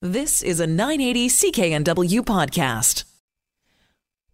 [0.00, 3.02] This is a 980 CKNW podcast.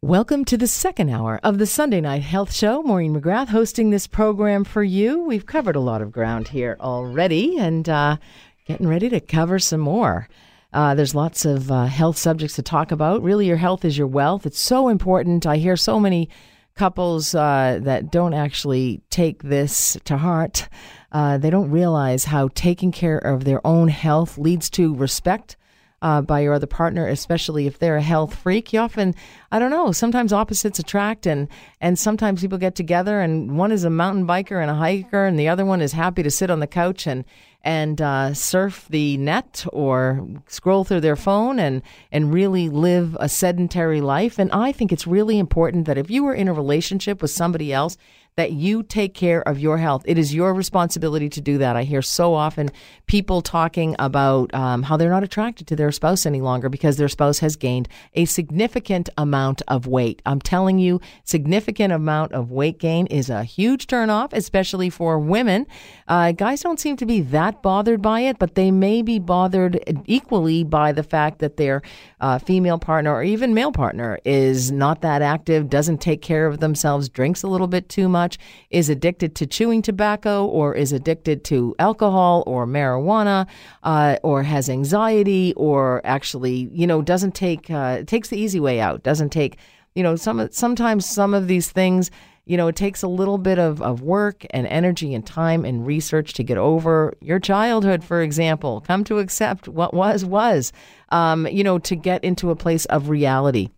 [0.03, 2.83] Welcome to the second hour of the Sunday Night Health Show.
[2.83, 5.23] Maureen McGrath hosting this program for you.
[5.23, 8.19] We've covered a lot of ground here already and uh,
[8.67, 10.29] getting ready to cover some more.
[10.75, 13.23] Uh, there's lots of uh, health subjects to talk about.
[13.23, 14.45] Really, your health is your wealth.
[14.45, 15.47] It's so important.
[15.47, 16.29] I hear so many
[16.75, 20.69] couples uh, that don't actually take this to heart.
[21.15, 25.57] Uh, they don't realize how taking care of their own health leads to respect
[26.03, 28.73] uh, by your other partner, especially if they're a health freak.
[28.73, 29.15] You often,
[29.51, 31.49] I don't know, sometimes opposites attract, and
[31.81, 35.39] and sometimes people get together, and one is a mountain biker and a hiker, and
[35.39, 37.25] the other one is happy to sit on the couch and
[37.63, 41.81] and uh, surf the net or scroll through their phone and
[42.13, 44.39] and really live a sedentary life.
[44.39, 47.73] And I think it's really important that if you are in a relationship with somebody
[47.73, 47.97] else
[48.37, 50.03] that you take care of your health.
[50.07, 51.77] It is your responsibility to do that.
[51.77, 52.71] I hear so often
[53.07, 57.09] people talking about um, how they're not attracted to their spouse any longer because their
[57.09, 60.21] spouse has gained a significant amount of weight.
[60.27, 65.67] I'm telling you, significant amount of weight gain is a huge turnoff, especially for women.
[66.09, 69.79] Uh, guys don't seem to be that bothered by it, but they may be bothered
[70.07, 71.83] equally by the fact that their
[72.21, 76.59] uh, female partner or even male partner is not that active, doesn't take care of
[76.59, 78.39] themselves, drinks a little bit too much much,
[78.71, 83.47] is addicted to chewing tobacco, or is addicted to alcohol or marijuana,
[83.83, 88.81] uh, or has anxiety, or actually, you know, doesn't take uh, takes the easy way
[88.81, 89.59] out, doesn't take,
[89.95, 92.11] you know, some sometimes some of these things
[92.47, 95.87] you know, it takes a little bit of, of work and energy and time and
[95.87, 98.83] research to get over your childhood, for example.
[98.83, 100.71] Come to accept what was, was,
[101.09, 103.71] um, you know, to get into a place of reality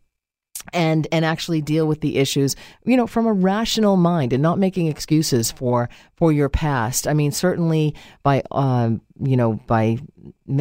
[0.73, 4.59] and and actually deal with the issues you know from a rational mind and not
[4.59, 7.07] making excuses for for your past.
[7.07, 9.99] I mean certainly by um, you know by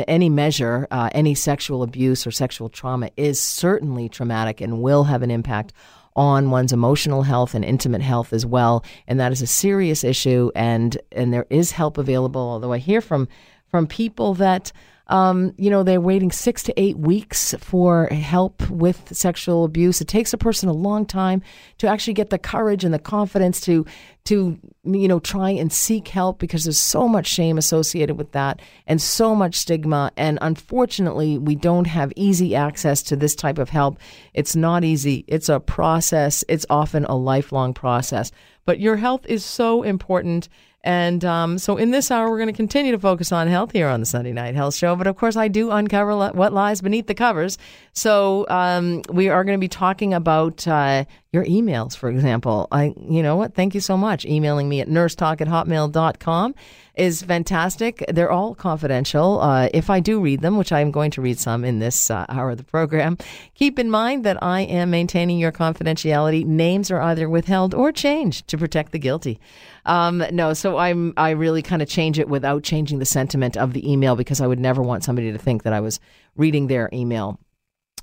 [0.07, 5.21] any measure uh, any sexual abuse or sexual trauma is certainly traumatic and will have
[5.21, 5.73] an impact
[6.15, 8.85] on one's emotional health and intimate health as well.
[9.07, 13.01] And that is a serious issue and and there is help available although i hear
[13.01, 13.27] from
[13.69, 14.71] from people that
[15.07, 20.01] um, you know, they're waiting six to eight weeks for help with sexual abuse.
[20.01, 21.43] It takes a person a long time
[21.77, 23.85] to actually get the courage and the confidence to,
[24.25, 28.61] to, you know, try and seek help because there's so much shame associated with that
[28.87, 30.11] and so much stigma.
[30.17, 33.99] And unfortunately, we don't have easy access to this type of help.
[34.33, 35.23] It's not easy.
[35.27, 36.43] It's a process.
[36.47, 38.31] It's often a lifelong process.
[38.65, 40.49] But your health is so important
[40.85, 43.87] and um, so in this hour, we're going to continue to focus on health here
[43.87, 44.95] on the Sunday Night Health Show.
[44.95, 47.57] But of course, I do uncover what lies beneath the covers.
[47.93, 52.67] So um, we are going to be talking about uh, your emails, for example.
[52.71, 53.55] I, you know what?
[53.55, 54.25] Thank you so much.
[54.25, 56.53] Emailing me at nursetalk at hotmail.com
[56.97, 58.03] is fantastic.
[58.07, 59.41] They're all confidential.
[59.41, 62.25] Uh, if I do read them, which I'm going to read some in this uh,
[62.29, 63.17] hour of the program,
[63.53, 66.45] keep in mind that I am maintaining your confidentiality.
[66.45, 69.39] Names are either withheld or changed to protect the guilty.
[69.85, 73.73] Um, no, so I'm I really kind of change it without changing the sentiment of
[73.73, 75.99] the email because I would never want somebody to think that I was
[76.35, 77.39] reading their email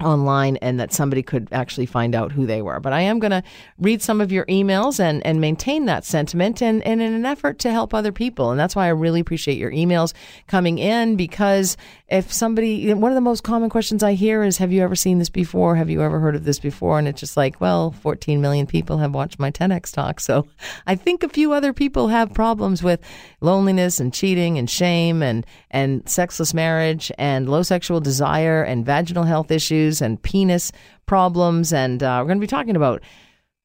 [0.01, 2.81] online and that somebody could actually find out who they were.
[2.81, 3.43] But I am going to
[3.79, 7.59] read some of your emails and, and maintain that sentiment and, and in an effort
[7.61, 8.51] to help other people.
[8.51, 10.13] And that's why I really appreciate your emails
[10.47, 11.77] coming in because
[12.13, 15.19] if somebody, one of the most common questions I hear is, have you ever seen
[15.19, 15.77] this before?
[15.77, 16.99] Have you ever heard of this before?
[16.99, 20.21] And it's just like, well, 14 million people have watched my TEDx talk.
[20.21, 20.47] So
[20.87, 23.01] I think a few other people have problems with
[23.41, 29.25] loneliness and cheating and shame and, and sexless marriage and low sexual desire and vaginal
[29.25, 30.73] health issues issues and penis
[31.07, 31.73] problems.
[31.73, 33.03] And uh, we're going to be talking about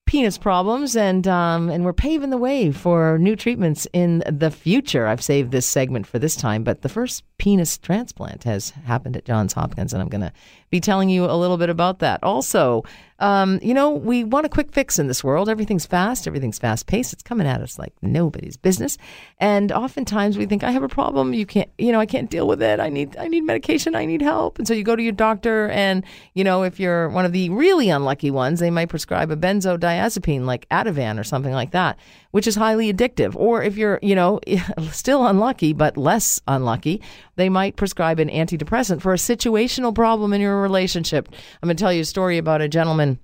[0.06, 5.06] penis problems, and um, and we're paving the way for new treatments in the future.
[5.06, 9.26] I've saved this segment for this time, but the first penis transplant has happened at
[9.26, 10.34] Johns Hopkins, and I'm going to
[10.70, 12.22] be telling you a little bit about that.
[12.24, 12.84] Also,
[13.20, 15.48] um, you know, we want a quick fix in this world.
[15.48, 17.14] Everything's fast, everything's fast paced.
[17.14, 18.98] It's coming at us like nobody's business.
[19.40, 21.34] And oftentimes we think, I have a problem.
[21.34, 22.80] You can't, you know, I can't deal with it.
[22.80, 23.96] I need, I need medication.
[23.96, 24.60] I need help.
[24.60, 26.04] And so you go to your doctor, and
[26.34, 30.46] you know, if you're one of the really unlucky ones, they might prescribe a benzodiazepine
[30.46, 31.98] like Ativan or something like that,
[32.38, 33.36] which is highly addictive.
[33.36, 34.40] Or if you're, you know,
[34.92, 37.02] still unlucky but less unlucky,
[37.36, 41.30] they might prescribe an antidepressant for a situational problem in your relationship.
[41.32, 43.18] I'm going to tell you a story about a gentleman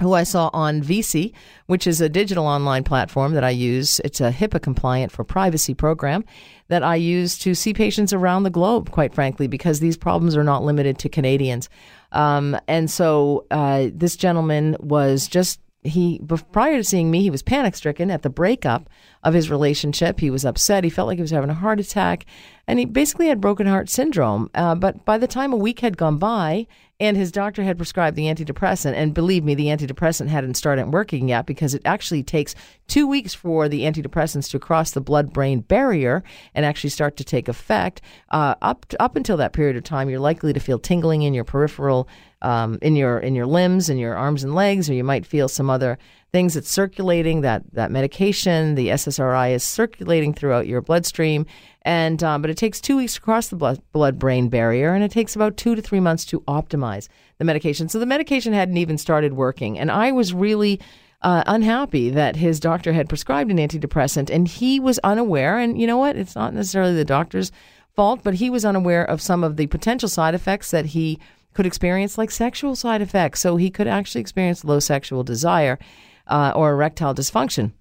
[0.00, 1.32] who I saw on VSee,
[1.66, 4.00] which is a digital online platform that I use.
[4.00, 6.24] It's a HIPAA compliant for privacy program
[6.66, 10.42] that I use to see patients around the globe, quite frankly, because these problems are
[10.42, 11.68] not limited to Canadians.
[12.10, 16.20] Um, and so uh, this gentleman was just he
[16.52, 18.90] prior to seeing me, he was panic stricken at the breakup
[19.22, 20.20] of his relationship.
[20.20, 20.84] He was upset.
[20.84, 22.26] He felt like he was having a heart attack,
[22.66, 24.50] and he basically had broken heart syndrome.
[24.54, 26.66] Uh, but by the time a week had gone by
[27.00, 31.30] and his doctor had prescribed the antidepressant, and believe me, the antidepressant hadn't started working
[31.30, 32.54] yet because it actually takes
[32.88, 36.22] two weeks for the antidepressants to cross the blood-brain barrier
[36.54, 38.02] and actually start to take effect.
[38.28, 41.44] Uh, up up until that period of time, you're likely to feel tingling in your
[41.44, 42.06] peripheral,
[42.42, 45.48] um, in your in your limbs, in your arms and legs, or you might feel
[45.48, 45.98] some other
[46.32, 47.40] things that's circulating.
[47.40, 51.46] That that medication, the SSRI, is circulating throughout your bloodstream
[51.82, 55.10] and um, but it takes two weeks to cross the blood brain barrier, and it
[55.10, 57.08] takes about two to three months to optimize
[57.38, 57.88] the medication.
[57.88, 60.80] So the medication hadn't even started working, and I was really.
[61.22, 65.58] Uh, unhappy that his doctor had prescribed an antidepressant and he was unaware.
[65.58, 66.16] And you know what?
[66.16, 67.52] It's not necessarily the doctor's
[67.94, 71.18] fault, but he was unaware of some of the potential side effects that he
[71.54, 73.40] could experience, like sexual side effects.
[73.40, 75.78] So he could actually experience low sexual desire
[76.26, 77.72] uh, or erectile dysfunction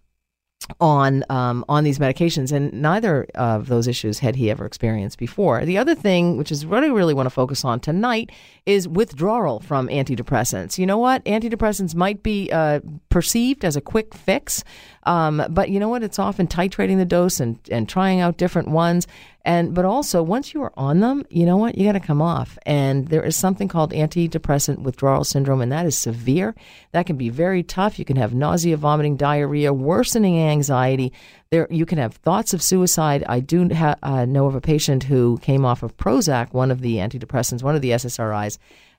[0.79, 5.65] on um, on these medications, and neither of those issues had he ever experienced before.
[5.65, 8.31] The other thing, which is what I really want to focus on tonight,
[8.65, 10.77] is withdrawal from antidepressants.
[10.77, 11.23] You know what?
[11.25, 14.63] Antidepressants might be uh, perceived as a quick fix,
[15.03, 16.03] um, but you know what?
[16.03, 19.07] It's often titrating the dose and and trying out different ones.
[19.45, 21.77] And but also once you are on them, you know what?
[21.77, 22.57] You got to come off.
[22.65, 26.55] And there is something called antidepressant withdrawal syndrome, and that is severe.
[26.91, 27.99] That can be very tough.
[27.99, 31.13] You can have nausea, vomiting, diarrhea, worsening anxiety.
[31.51, 33.23] There, you can have thoughts of suicide.
[33.27, 36.81] I do ha- uh, know of a patient who came off of Prozac, one of
[36.81, 38.57] the antidepressants, one of the SSRIs,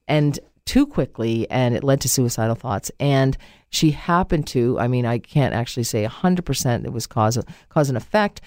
[0.09, 2.91] and too quickly, and it led to suicidal thoughts.
[2.99, 3.37] And
[3.71, 7.39] she happened to, I mean, I can't actually say 100% it was cause,
[7.69, 8.41] cause and effect,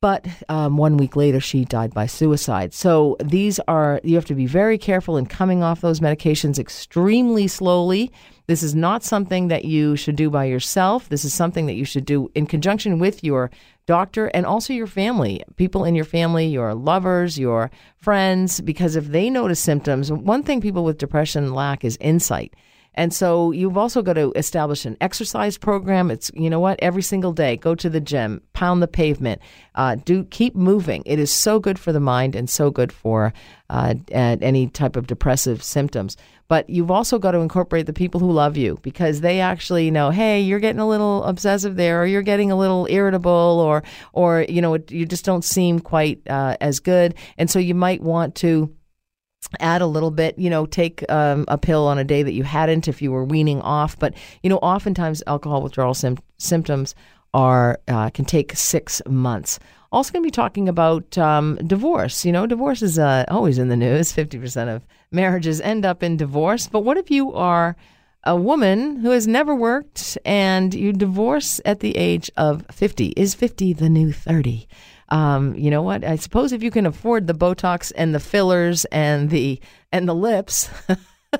[0.00, 2.72] but um, one week later, she died by suicide.
[2.72, 7.46] So these are, you have to be very careful in coming off those medications extremely
[7.46, 8.10] slowly.
[8.46, 11.08] This is not something that you should do by yourself.
[11.10, 13.50] This is something that you should do in conjunction with your
[13.86, 19.06] doctor and also your family, people in your family, your lovers, your friends, because if
[19.08, 22.54] they notice symptoms, one thing people with depression lack is insight.
[22.94, 26.10] And so you've also got to establish an exercise program.
[26.10, 29.40] It's you know what every single day go to the gym, pound the pavement,
[29.74, 31.02] uh, do keep moving.
[31.06, 33.32] It is so good for the mind and so good for
[33.68, 36.16] uh, any type of depressive symptoms.
[36.48, 40.10] But you've also got to incorporate the people who love you because they actually know,
[40.10, 44.44] hey, you're getting a little obsessive there, or you're getting a little irritable, or or
[44.48, 48.34] you know you just don't seem quite uh, as good, and so you might want
[48.36, 48.74] to
[49.58, 52.44] add a little bit, you know, take um, a pill on a day that you
[52.44, 53.98] hadn't if you were weaning off.
[53.98, 56.94] But, you know, oftentimes alcohol withdrawal sim- symptoms
[57.32, 59.58] are uh, can take six months.
[59.92, 62.24] Also, going to be talking about um, divorce.
[62.24, 64.12] You know, divorce is uh, always in the news.
[64.14, 66.68] 50% of marriages end up in divorce.
[66.68, 67.76] But what if you are
[68.24, 73.08] a woman who has never worked and you divorce at the age of 50?
[73.16, 74.68] Is 50 the new 30?
[75.10, 76.04] Um, you know what?
[76.04, 79.60] I suppose if you can afford the Botox and the fillers and the
[79.92, 80.70] and the lips,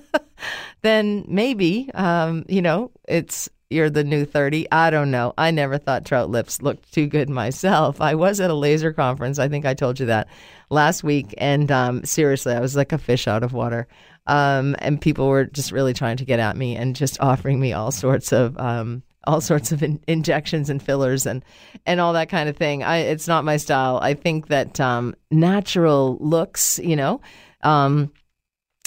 [0.82, 4.66] then maybe um, you know it's you're the new 30.
[4.72, 5.32] I don't know.
[5.38, 8.00] I never thought trout lips looked too good myself.
[8.00, 9.38] I was at a laser conference.
[9.38, 10.26] I think I told you that
[10.70, 11.32] last week.
[11.38, 13.86] And um, seriously, I was like a fish out of water.
[14.26, 17.72] Um, and people were just really trying to get at me and just offering me
[17.72, 21.44] all sorts of um, all sorts of in- injections and fillers and
[21.86, 22.82] and all that kind of thing.
[22.82, 23.98] I it's not my style.
[24.02, 27.20] I think that um, natural looks, you know,
[27.62, 28.12] um,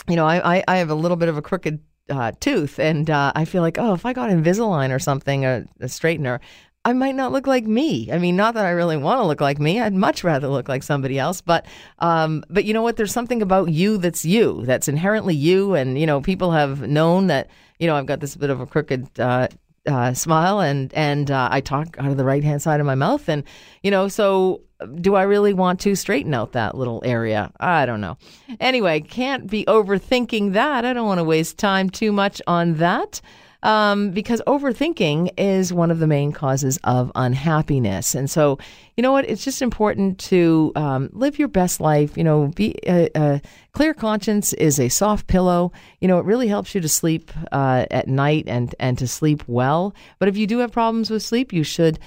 [0.07, 3.09] you know, I, I, I have a little bit of a crooked uh, tooth, and
[3.09, 6.39] uh, I feel like oh, if I got Invisalign or something, a, a straightener.
[6.85, 8.11] I might not look like me.
[8.11, 9.79] I mean, not that I really want to look like me.
[9.79, 11.39] I'd much rather look like somebody else.
[11.39, 11.65] But,
[11.99, 12.97] um, but you know what?
[12.97, 15.75] There's something about you that's you, that's inherently you.
[15.75, 17.49] And you know, people have known that.
[17.79, 19.47] You know, I've got this bit of a crooked uh,
[19.85, 22.95] uh, smile and and uh, I talk out of the right hand side of my
[22.95, 23.43] mouth and
[23.81, 24.61] you know so
[24.95, 27.51] do I really want to straighten out that little area?
[27.59, 28.17] I don't know.
[28.59, 30.85] Anyway can't be overthinking that.
[30.85, 33.21] I don't want to waste time too much on that
[33.63, 38.13] um, because overthinking is one of the main causes of unhappiness.
[38.13, 38.59] And so,
[38.95, 39.27] you know what?
[39.27, 42.15] It's just important to um, live your best life.
[42.17, 43.41] You know, be a, a,
[43.71, 45.71] clear conscience is a soft pillow.
[46.01, 49.43] You know, it really helps you to sleep uh, at night and and to sleep
[49.47, 49.95] well.
[50.19, 51.97] But if you do have problems with sleep, you should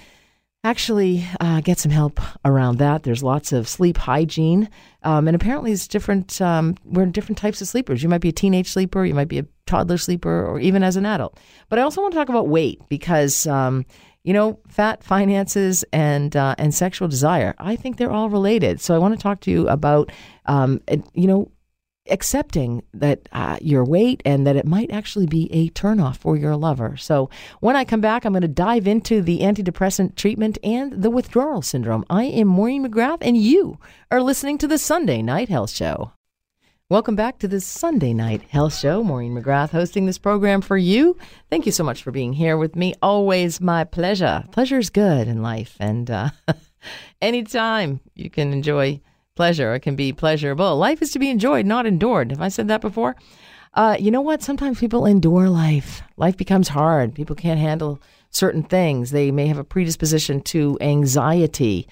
[0.66, 3.04] actually uh, get some help around that.
[3.04, 4.68] There's lots of sleep hygiene,
[5.02, 6.40] um, and apparently it's different.
[6.40, 8.02] Um, we're different types of sleepers.
[8.02, 10.96] You might be a teenage sleeper, you might be a toddler sleeper, or even as
[10.96, 11.38] an adult.
[11.68, 13.46] But I also want to talk about weight because.
[13.46, 13.86] Um,
[14.22, 17.54] you know, fat, finances, and uh, and sexual desire.
[17.58, 18.80] I think they're all related.
[18.80, 20.10] So I want to talk to you about,
[20.46, 20.80] um,
[21.14, 21.48] you know,
[22.10, 26.56] accepting that uh, your weight and that it might actually be a turnoff for your
[26.56, 26.96] lover.
[26.96, 31.10] So, when I come back, I'm going to dive into the antidepressant treatment and the
[31.10, 32.04] withdrawal syndrome.
[32.10, 33.78] I am Maureen McGrath, and you
[34.10, 36.12] are listening to the Sunday Night Health Show.
[36.88, 39.02] Welcome back to the Sunday Night Health Show.
[39.02, 41.16] Maureen McGrath hosting this program for you.
[41.50, 42.94] Thank you so much for being here with me.
[43.02, 44.44] Always my pleasure.
[44.52, 46.30] Pleasure is good in life, and uh,
[47.20, 49.00] anytime you can enjoy
[49.36, 50.76] pleasure, it can be pleasurable.
[50.76, 52.32] Life is to be enjoyed, not endured.
[52.32, 53.14] Have I said that before?
[53.74, 54.42] Uh, you know what?
[54.42, 56.02] Sometimes people endure life.
[56.16, 57.14] Life becomes hard.
[57.14, 58.00] People can't handle
[58.30, 59.10] certain things.
[59.10, 61.86] They may have a predisposition to anxiety.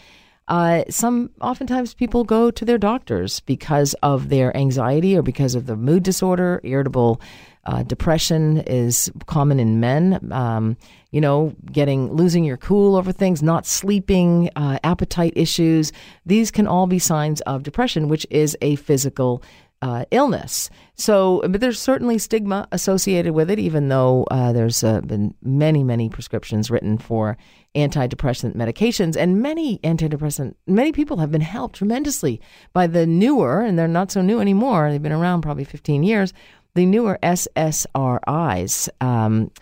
[0.48, 5.66] Uh, some oftentimes people go to their doctors because of their anxiety or because of
[5.66, 6.60] the mood disorder.
[6.64, 7.20] Irritable
[7.66, 10.32] uh, depression is common in men.
[10.32, 10.76] Um,
[11.14, 15.92] you know, getting losing your cool over things, not sleeping, uh, appetite issues.
[16.26, 19.40] These can all be signs of depression, which is a physical
[19.80, 20.70] uh, illness.
[20.96, 25.84] So, but there's certainly stigma associated with it, even though uh, there's uh, been many,
[25.84, 27.36] many prescriptions written for
[27.76, 32.40] antidepressant medications, and many antidepressant, many people have been helped tremendously
[32.72, 34.90] by the newer, and they're not so new anymore.
[34.90, 36.32] They've been around probably 15 years.
[36.74, 38.88] The newer SSRIs.
[39.00, 39.52] Um,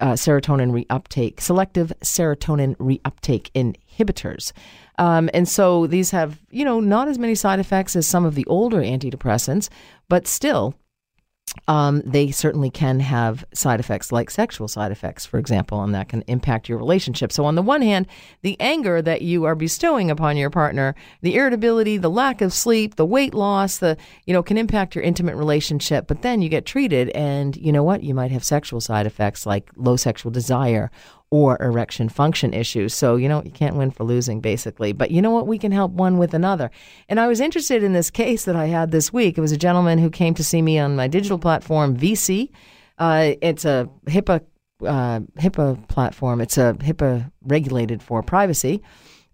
[0.00, 4.52] uh, serotonin reuptake, selective serotonin reuptake inhibitors.
[4.98, 8.34] Um, and so these have, you know, not as many side effects as some of
[8.34, 9.68] the older antidepressants,
[10.08, 10.74] but still
[11.66, 16.08] um, they certainly can have side effects like sexual side effects, for example, and that
[16.08, 17.32] can impact your relationship.
[17.32, 18.06] So, on the one hand,
[18.42, 22.96] the anger that you are bestowing upon your partner, the irritability, the lack of sleep,
[22.96, 23.96] the weight loss, the
[24.26, 26.06] you know, can impact your intimate relationship.
[26.06, 28.02] But then you get treated, and you know what?
[28.02, 30.90] You might have sexual side effects like low sexual desire
[31.34, 32.94] or erection function issues.
[32.94, 34.92] So, you know, you can't win for losing, basically.
[34.92, 35.48] But you know what?
[35.48, 36.70] We can help one with another.
[37.08, 39.36] And I was interested in this case that I had this week.
[39.36, 42.50] It was a gentleman who came to see me on my digital platform, VSee.
[42.98, 44.42] Uh, it's a HIPAA,
[44.86, 48.80] uh, HIPAA platform, it's a HIPAA regulated for privacy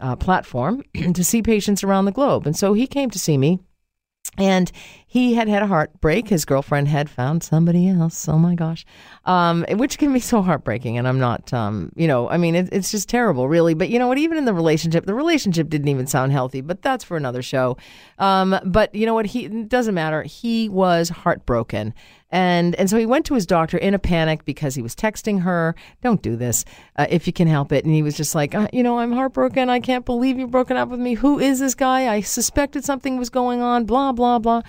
[0.00, 2.46] uh, platform to see patients around the globe.
[2.46, 3.60] And so he came to see me
[4.38, 4.70] and
[5.06, 6.28] he had had a heartbreak.
[6.28, 8.28] His girlfriend had found somebody else.
[8.28, 8.86] Oh my gosh.
[9.24, 10.98] Um, which can be so heartbreaking.
[10.98, 13.74] And I'm not, um, you know, I mean, it, it's just terrible, really.
[13.74, 14.18] But you know what?
[14.18, 17.76] Even in the relationship, the relationship didn't even sound healthy, but that's for another show.
[18.18, 19.26] Um, but you know what?
[19.26, 20.22] He, doesn't matter.
[20.22, 21.92] He was heartbroken.
[22.30, 25.42] And and so he went to his doctor in a panic because he was texting
[25.42, 26.64] her, "Don't do this
[26.96, 29.12] uh, if you can help it." And he was just like, uh, "You know, I'm
[29.12, 29.68] heartbroken.
[29.68, 31.14] I can't believe you've broken up with me.
[31.14, 32.12] Who is this guy?
[32.12, 33.84] I suspected something was going on.
[33.84, 34.62] Blah blah blah."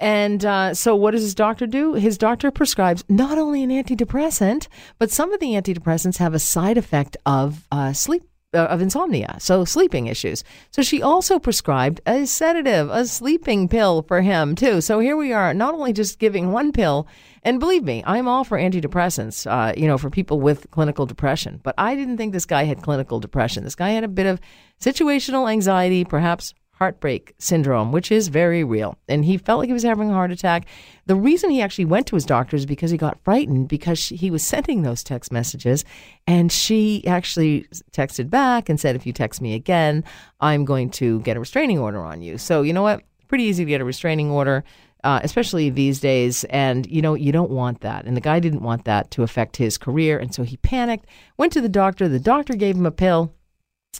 [0.00, 1.94] And uh, so, what does his doctor do?
[1.94, 4.66] His doctor prescribes not only an antidepressant,
[4.98, 8.24] but some of the antidepressants have a side effect of uh, sleep
[8.54, 10.44] uh, of insomnia, so sleeping issues.
[10.70, 14.80] So she also prescribed a sedative, a sleeping pill for him too.
[14.80, 17.06] So here we are, not only just giving one pill,
[17.42, 21.60] and believe me, I'm all for antidepressants, uh, you know, for people with clinical depression.
[21.62, 23.64] But I didn't think this guy had clinical depression.
[23.64, 24.40] This guy had a bit of
[24.80, 28.98] situational anxiety, perhaps heartbreak syndrome, which is very real.
[29.08, 30.66] And he felt like he was having a heart attack.
[31.06, 34.16] The reason he actually went to his doctor is because he got frightened because she,
[34.16, 35.84] he was sending those text messages.
[36.26, 40.04] And she actually texted back and said, If you text me again,
[40.40, 42.38] I'm going to get a restraining order on you.
[42.38, 43.02] So, you know what?
[43.28, 44.64] Pretty easy to get a restraining order.
[45.02, 46.44] Uh, especially these days.
[46.44, 48.06] And, you know, you don't want that.
[48.06, 50.18] And the guy didn't want that to affect his career.
[50.18, 51.04] And so he panicked,
[51.36, 52.08] went to the doctor.
[52.08, 53.30] The doctor gave him a pill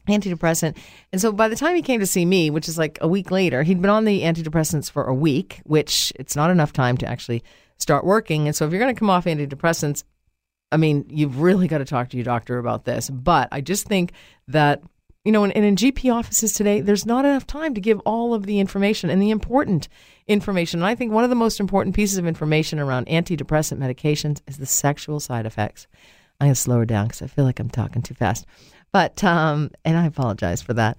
[0.00, 0.76] antidepressant.
[1.12, 3.30] And so by the time he came to see me, which is like a week
[3.30, 7.06] later, he'd been on the antidepressants for a week, which it's not enough time to
[7.06, 7.42] actually
[7.78, 8.46] start working.
[8.46, 10.04] And so if you're going to come off antidepressants,
[10.72, 13.08] I mean, you've really got to talk to your doctor about this.
[13.08, 14.12] But I just think
[14.48, 14.82] that,
[15.24, 18.46] you know, and, in GP offices today, there's not enough time to give all of
[18.46, 19.88] the information and the important
[20.26, 20.80] information.
[20.80, 24.58] And I think one of the most important pieces of information around antidepressant medications is
[24.58, 25.86] the sexual side effects.
[26.40, 28.44] I'm going to slow her down because I feel like I'm talking too fast.
[28.94, 30.96] But, um, and I apologize for that.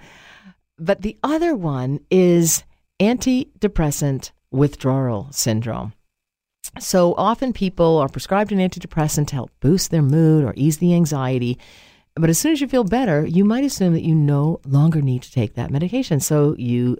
[0.77, 2.65] But the other one is
[2.99, 5.93] antidepressant withdrawal syndrome.
[6.77, 10.93] So often people are prescribed an antidepressant to help boost their mood or ease the
[10.93, 11.57] anxiety.
[12.15, 15.23] But as soon as you feel better, you might assume that you no longer need
[15.23, 16.19] to take that medication.
[16.19, 16.97] So you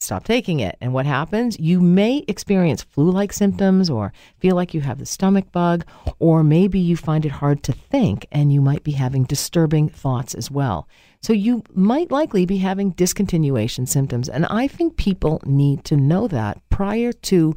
[0.00, 0.76] stop taking it.
[0.80, 1.58] And what happens?
[1.58, 5.84] You may experience flu like symptoms or feel like you have the stomach bug,
[6.18, 10.34] or maybe you find it hard to think and you might be having disturbing thoughts
[10.34, 10.88] as well.
[11.20, 14.28] So you might likely be having discontinuation symptoms.
[14.28, 17.56] And I think people need to know that prior to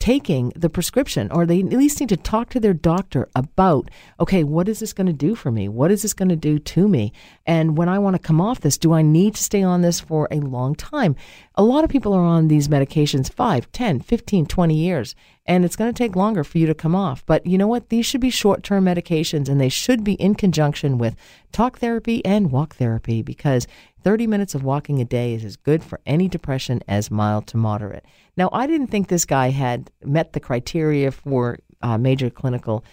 [0.00, 4.42] taking the prescription or they at least need to talk to their doctor about okay
[4.42, 5.68] what is this going to do for me?
[5.68, 7.12] What is this going to do to me?
[7.46, 10.00] And when i want to come off this do i need to stay on this
[10.00, 11.14] for a long time?
[11.54, 15.14] A lot of people are on these medications 5 10 15 20 years
[15.50, 17.26] and it's going to take longer for you to come off.
[17.26, 17.88] But you know what?
[17.88, 21.16] These should be short-term medications and they should be in conjunction with
[21.50, 23.66] talk therapy and walk therapy because
[24.02, 27.56] 30 minutes of walking a day is as good for any depression as mild to
[27.56, 28.04] moderate
[28.40, 32.84] now, I didn't think this guy had met the criteria for uh, major clinical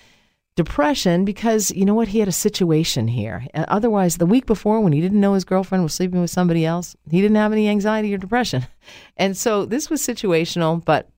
[0.58, 2.10] depression because you know what?
[2.10, 3.46] He had a situation here.
[3.54, 6.66] Uh, otherwise, the week before, when he didn't know his girlfriend was sleeping with somebody
[6.66, 8.68] else, he didn't have any anxiety or depression.
[9.18, 11.10] And so this was situational, but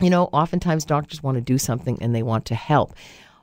[0.00, 2.94] you know, oftentimes doctors want to do something and they want to help.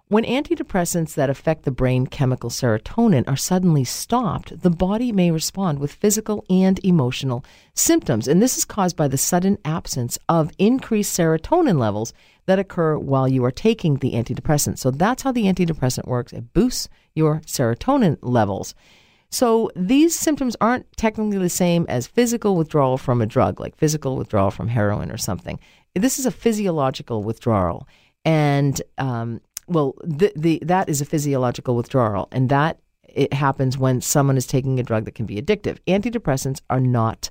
[0.09, 5.79] When antidepressants that affect the brain chemical serotonin are suddenly stopped, the body may respond
[5.79, 7.43] with physical and emotional
[7.73, 8.27] symptoms.
[8.27, 12.13] And this is caused by the sudden absence of increased serotonin levels
[12.45, 14.77] that occur while you are taking the antidepressant.
[14.77, 16.33] So that's how the antidepressant works.
[16.33, 18.75] It boosts your serotonin levels.
[19.31, 24.17] So these symptoms aren't technically the same as physical withdrawal from a drug, like physical
[24.17, 25.59] withdrawal from heroin or something.
[25.95, 27.87] This is a physiological withdrawal.
[28.25, 34.01] And um, well, the, the that is a physiological withdrawal, and that it happens when
[34.01, 35.77] someone is taking a drug that can be addictive.
[35.87, 37.29] Antidepressants are not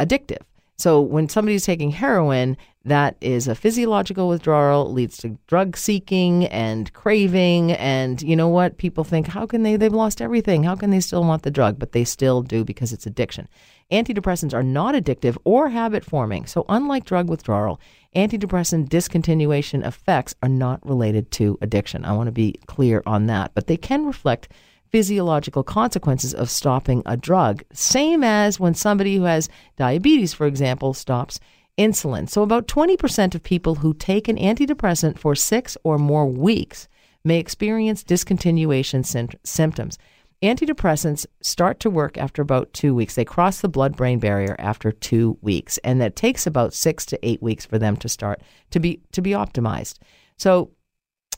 [0.00, 0.42] addictive.
[0.78, 2.56] So when somebody's taking heroin,
[2.86, 7.72] that is a physiological withdrawal, leads to drug seeking and craving.
[7.72, 8.78] And you know what?
[8.78, 9.76] People think, how can they?
[9.76, 10.62] They've lost everything.
[10.62, 11.80] How can they still want the drug?
[11.80, 13.48] But they still do because it's addiction.
[13.90, 16.46] Antidepressants are not addictive or habit forming.
[16.46, 17.80] So unlike drug withdrawal,
[18.14, 22.04] antidepressant discontinuation effects are not related to addiction.
[22.04, 24.52] I want to be clear on that, but they can reflect
[24.92, 30.94] physiological consequences of stopping a drug, same as when somebody who has diabetes, for example,
[30.94, 31.40] stops
[31.78, 32.28] insulin.
[32.28, 36.88] So, about 20% of people who take an antidepressant for six or more weeks
[37.24, 39.04] may experience discontinuation
[39.44, 39.98] symptoms.
[40.42, 43.14] Antidepressants start to work after about two weeks.
[43.14, 47.26] They cross the blood brain barrier after two weeks, and that takes about six to
[47.26, 49.98] eight weeks for them to start to be to be optimized.
[50.36, 50.70] So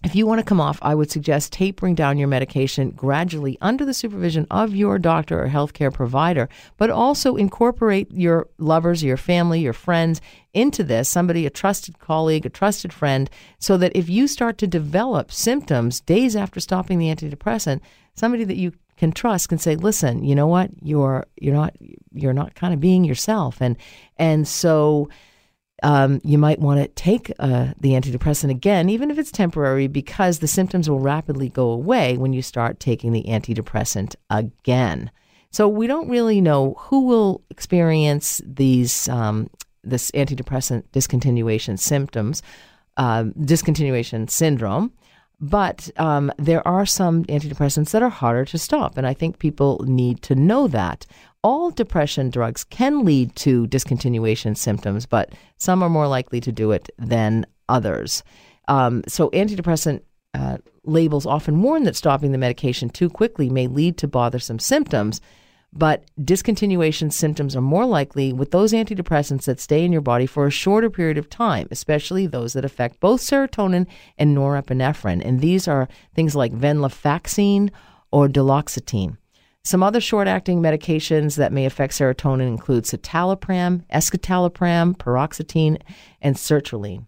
[0.04, 3.84] if you want to come off, I would suggest tapering down your medication gradually under
[3.84, 9.60] the supervision of your doctor or healthcare provider, but also incorporate your lovers, your family,
[9.60, 10.20] your friends
[10.54, 13.28] into this, somebody, a trusted colleague, a trusted friend,
[13.58, 17.80] so that if you start to develop symptoms days after stopping the antidepressant,
[18.14, 21.74] somebody that you can trust can say, listen, you know what, you're you're not
[22.12, 23.76] you're not kind of being yourself, and
[24.16, 25.08] and so
[25.82, 30.38] um, you might want to take uh, the antidepressant again, even if it's temporary, because
[30.38, 35.10] the symptoms will rapidly go away when you start taking the antidepressant again.
[35.50, 39.48] So we don't really know who will experience these um,
[39.84, 42.42] this antidepressant discontinuation symptoms,
[42.96, 44.92] uh, discontinuation syndrome.
[45.40, 49.84] But um, there are some antidepressants that are harder to stop, and I think people
[49.86, 51.06] need to know that.
[51.44, 56.72] All depression drugs can lead to discontinuation symptoms, but some are more likely to do
[56.72, 58.24] it than others.
[58.66, 60.02] Um, so, antidepressant
[60.34, 65.20] uh, labels often warn that stopping the medication too quickly may lead to bothersome symptoms,
[65.72, 70.46] but discontinuation symptoms are more likely with those antidepressants that stay in your body for
[70.46, 75.24] a shorter period of time, especially those that affect both serotonin and norepinephrine.
[75.24, 77.70] And these are things like venlafaxine
[78.10, 79.18] or duloxetine.
[79.64, 85.80] Some other short acting medications that may affect serotonin include citalopram, escitalopram, paroxetine,
[86.22, 87.06] and sertraline.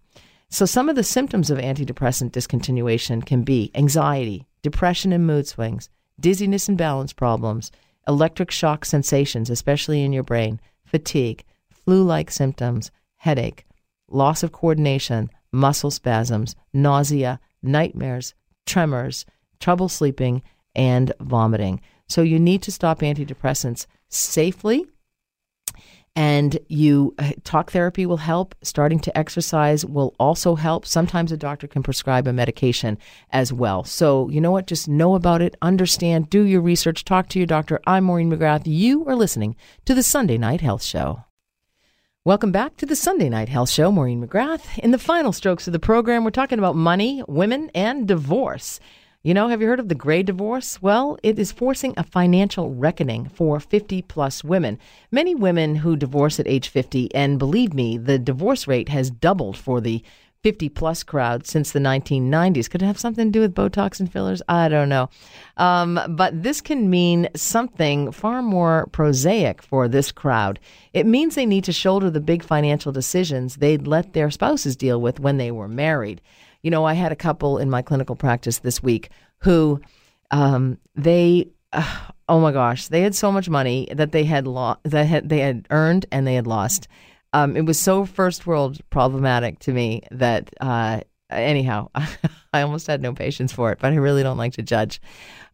[0.51, 5.89] So, some of the symptoms of antidepressant discontinuation can be anxiety, depression and mood swings,
[6.19, 7.71] dizziness and balance problems,
[8.09, 13.65] electric shock sensations, especially in your brain, fatigue, flu like symptoms, headache,
[14.09, 18.35] loss of coordination, muscle spasms, nausea, nightmares,
[18.67, 19.25] tremors,
[19.61, 20.43] trouble sleeping,
[20.75, 21.81] and vomiting.
[22.11, 24.85] So you need to stop antidepressants safely.
[26.17, 28.57] And you uh, talk therapy will help.
[28.63, 30.85] Starting to exercise will also help.
[30.85, 32.99] Sometimes a doctor can prescribe a medication
[33.31, 33.85] as well.
[33.85, 34.67] So, you know what?
[34.67, 37.81] Just know about it, understand, do your research, talk to your doctor.
[37.87, 38.63] I'm Maureen McGrath.
[38.65, 41.25] You are listening to the Sunday Night Health Show.
[42.25, 43.93] Welcome back to the Sunday Night Health Show.
[43.93, 44.79] Maureen McGrath.
[44.81, 48.81] In the final strokes of the program, we're talking about money, women, and divorce.
[49.23, 50.81] You know, have you heard of the gray divorce?
[50.81, 54.79] Well, it is forcing a financial reckoning for 50 plus women.
[55.11, 59.59] Many women who divorce at age 50, and believe me, the divorce rate has doubled
[59.59, 60.03] for the
[60.43, 62.71] 50 plus crowd since the 1990s.
[62.71, 64.41] Could it have something to do with Botox and fillers?
[64.49, 65.11] I don't know.
[65.59, 70.59] Um, but this can mean something far more prosaic for this crowd.
[70.95, 74.99] It means they need to shoulder the big financial decisions they'd let their spouses deal
[74.99, 76.23] with when they were married.
[76.63, 79.81] You know, I had a couple in my clinical practice this week who
[80.31, 81.49] um, they.
[81.73, 85.29] Uh, oh my gosh, they had so much money that they had lo- that had,
[85.29, 86.89] they had earned and they had lost
[87.33, 91.89] um, it was so first world problematic to me that, uh, anyhow,
[92.53, 95.01] I almost had no patience for it, but I really don't like to judge.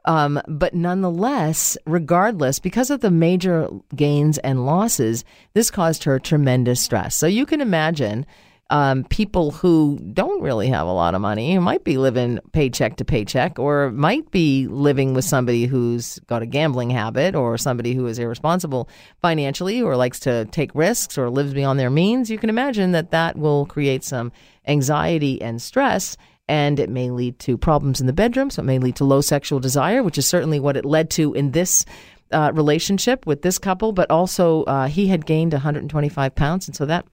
[0.07, 6.81] Um, but nonetheless, regardless, because of the major gains and losses, this caused her tremendous
[6.81, 7.17] stress.
[7.17, 8.25] So you can imagine
[8.71, 12.97] um, people who don't really have a lot of money, who might be living paycheck
[12.97, 17.95] to paycheck, or might be living with somebody who's got a gambling habit, or somebody
[17.95, 18.89] who is irresponsible
[19.23, 23.13] financially, or likes to take risks, or lives beyond their means, you can imagine that
[23.13, 24.33] that will create some
[24.67, 26.17] anxiety and stress.
[26.49, 28.51] And it may lead to problems in the bedroom.
[28.51, 31.35] So it may lead to low sexual desire, which is certainly what it led to
[31.35, 31.85] in this
[32.31, 33.91] uh, relationship with this couple.
[33.91, 36.69] But also, uh, he had gained 125 pounds.
[36.69, 37.05] And so that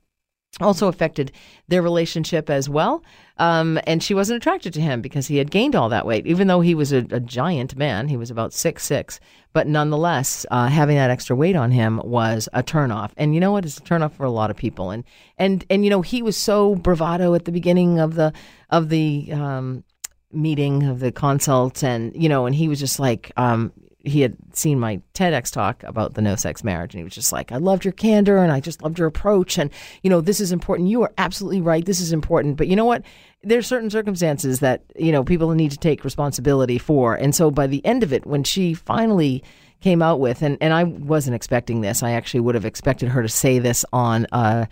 [0.61, 1.31] also affected
[1.67, 3.03] their relationship as well.
[3.37, 6.47] Um, and she wasn't attracted to him because he had gained all that weight, even
[6.47, 8.07] though he was a, a giant man.
[8.07, 9.19] He was about six six,
[9.53, 13.11] but nonetheless, uh, having that extra weight on him was a turnoff.
[13.17, 13.65] And you know what?
[13.65, 14.91] It's a turnoff for a lot of people.
[14.91, 15.03] And
[15.39, 18.33] and and you know he was so bravado at the beginning of the
[18.69, 19.83] of the um,
[20.31, 23.71] meeting of the consult, and you know, and he was just like, um,
[24.03, 27.31] he had seen my TEDx talk about the no sex marriage, and he was just
[27.31, 29.57] like, I loved your candor and I just loved your approach.
[29.57, 30.89] And, you know, this is important.
[30.89, 31.85] You are absolutely right.
[31.85, 32.57] This is important.
[32.57, 33.03] But you know what?
[33.43, 37.15] There's certain circumstances that, you know, people need to take responsibility for.
[37.15, 39.41] And so by the end of it, when she finally
[39.79, 43.21] came out with, and, and I wasn't expecting this, I actually would have expected her
[43.21, 44.65] to say this on, uh,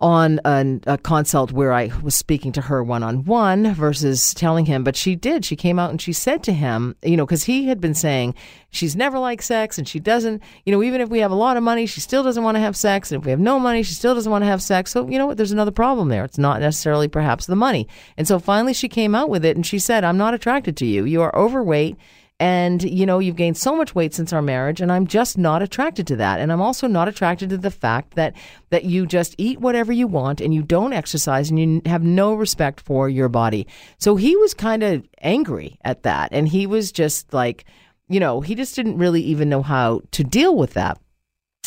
[0.00, 4.64] on a, a, consult where I was speaking to her one on one versus telling
[4.64, 4.82] him.
[4.82, 5.44] But she did.
[5.44, 8.34] She came out and she said to him, you know, because he had been saying
[8.70, 11.58] she's never liked sex and she doesn't, you know, even if we have a lot
[11.58, 13.12] of money, she still doesn't want to have sex.
[13.12, 14.90] And if we have no money, she still doesn't want to have sex.
[14.90, 15.36] So, you know what?
[15.36, 16.24] There's another problem there.
[16.24, 17.86] It's not necessarily perhaps the money.
[18.16, 20.86] And so finally she came out with it and she said, I'm not attracted to
[20.86, 21.04] you.
[21.04, 21.96] You are overweight
[22.40, 25.60] and, you know, you've gained so much weight since our marriage, and I'm just not
[25.60, 26.40] attracted to that.
[26.40, 28.34] And I'm also not attracted to the fact that,
[28.70, 32.32] that you just eat whatever you want and you don't exercise and you have no
[32.32, 33.66] respect for your body.
[33.98, 36.30] So he was kind of angry at that.
[36.32, 37.66] And he was just like,
[38.08, 40.98] you know, he just didn't really even know how to deal with that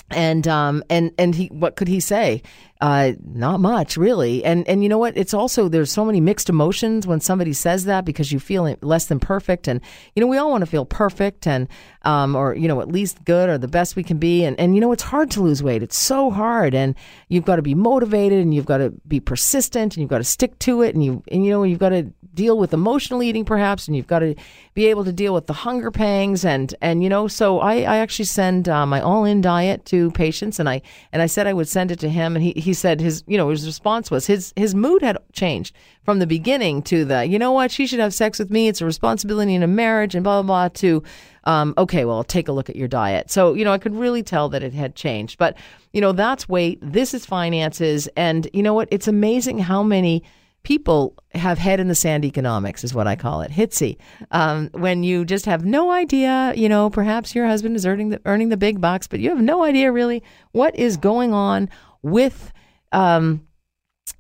[0.10, 2.42] and um and and he what could he say
[2.84, 4.44] uh not much really.
[4.44, 5.16] And and you know what?
[5.16, 9.06] It's also there's so many mixed emotions when somebody says that because you feel less
[9.06, 9.70] than perfect.
[9.70, 9.80] And
[10.16, 11.70] you know we all want to feel perfect and
[12.02, 14.44] um or you know at least good or the best we can be.
[14.44, 15.82] And and you know it's hard to lose weight.
[15.82, 16.76] It's so hard.
[16.76, 16.94] And
[17.30, 20.26] you've got to be motivated and you've got to be persistent and you've got to
[20.26, 20.94] stick to it.
[20.94, 24.08] And you and you know you've got to deal with emotional eating perhaps and you've
[24.08, 24.36] got to
[24.74, 26.44] be able to deal with the hunger pangs.
[26.44, 30.12] And and you know so i i actually send uh, my all in diet to
[30.12, 32.73] patients and i and i said i would send it to him and he he
[32.74, 36.82] said his you know his response was his his mood had changed from the beginning
[36.84, 37.72] to the you know what?
[37.72, 38.68] She should have sex with me.
[38.68, 41.04] It's a responsibility in a marriage and blah blah blah to
[41.46, 43.30] um, okay well take a look at your diet.
[43.30, 45.38] So you know i could really tell that it had changed.
[45.38, 45.58] But
[45.92, 46.80] you know that's weight.
[46.82, 48.08] This is finances.
[48.16, 48.88] And you know what?
[48.92, 50.24] It's amazing how many
[50.64, 53.98] people have head in the sand economics is what I call it, HITSY.
[54.32, 58.22] Um, when you just have no idea, you know, perhaps your husband is earning the,
[58.26, 61.70] earning the big bucks, but you have no idea really what is going on
[62.02, 62.52] with
[62.94, 63.46] um,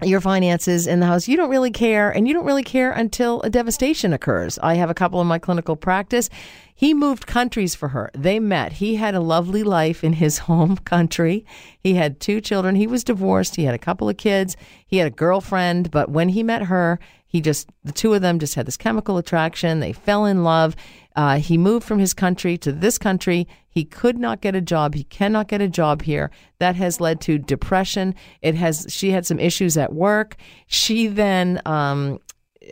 [0.01, 1.27] your finances in the house.
[1.27, 4.59] You don't really care, and you don't really care until a devastation occurs.
[4.61, 6.29] I have a couple in my clinical practice.
[6.75, 8.09] He moved countries for her.
[8.13, 8.73] They met.
[8.73, 11.45] He had a lovely life in his home country.
[11.79, 12.75] He had two children.
[12.75, 13.55] He was divorced.
[13.55, 14.57] He had a couple of kids.
[14.85, 15.91] He had a girlfriend.
[15.91, 19.17] But when he met her, he just, the two of them just had this chemical
[19.17, 19.79] attraction.
[19.79, 20.75] They fell in love.
[21.15, 23.47] Uh, he moved from his country to this country.
[23.73, 24.93] He could not get a job.
[24.93, 26.29] He cannot get a job here.
[26.59, 28.13] That has led to depression.
[28.41, 28.85] It has.
[28.89, 30.35] She had some issues at work.
[30.67, 32.19] She then um,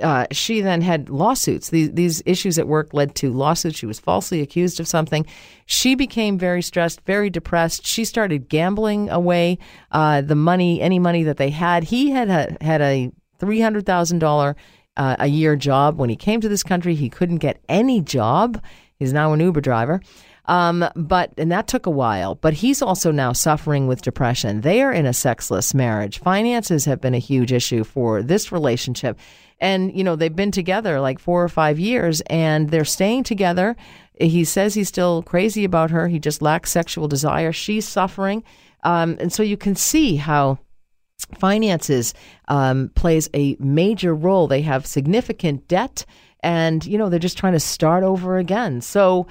[0.01, 1.69] uh, she then had lawsuits.
[1.69, 3.77] These, these issues at work led to lawsuits.
[3.77, 5.25] She was falsely accused of something.
[5.65, 7.85] She became very stressed, very depressed.
[7.85, 9.57] She started gambling away
[9.91, 11.83] uh, the money, any money that they had.
[11.83, 14.55] He had a, had a three hundred thousand dollar
[14.97, 16.95] uh, a year job when he came to this country.
[16.95, 18.63] He couldn't get any job.
[18.97, 20.01] He's now an Uber driver.
[20.51, 22.35] Um, but and that took a while.
[22.35, 24.61] But he's also now suffering with depression.
[24.61, 26.19] They are in a sexless marriage.
[26.19, 29.17] Finances have been a huge issue for this relationship.
[29.61, 33.77] And, you know, they've been together like four or five years and they're staying together.
[34.19, 36.09] He says he's still crazy about her.
[36.09, 37.53] He just lacks sexual desire.
[37.53, 38.43] She's suffering.
[38.83, 40.59] Um, and so you can see how
[41.39, 42.13] finances
[42.49, 44.47] um, plays a major role.
[44.47, 46.05] They have significant debt,
[46.43, 48.81] and you know they're just trying to start over again.
[48.81, 49.27] So.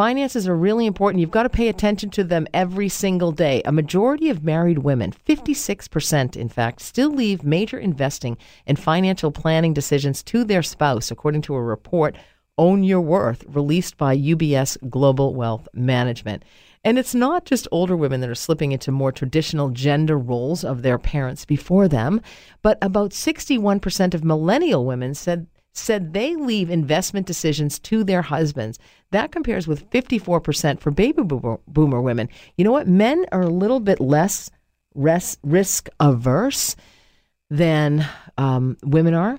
[0.00, 1.20] Finances are really important.
[1.20, 3.60] You've got to pay attention to them every single day.
[3.66, 9.74] A majority of married women, 56% in fact, still leave major investing and financial planning
[9.74, 12.16] decisions to their spouse, according to a report,
[12.56, 16.46] Own Your Worth, released by UBS Global Wealth Management.
[16.82, 20.80] And it's not just older women that are slipping into more traditional gender roles of
[20.80, 22.22] their parents before them,
[22.62, 25.46] but about 61% of millennial women said
[25.80, 28.78] said they leave investment decisions to their husbands.
[29.10, 32.28] That compares with 54% for baby boomer, women.
[32.56, 32.86] You know what?
[32.86, 34.50] Men are a little bit less
[34.94, 36.76] risk averse
[37.48, 38.06] than
[38.38, 39.38] um, women are.